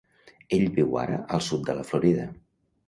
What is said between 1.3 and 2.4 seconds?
al Sud de la Florida.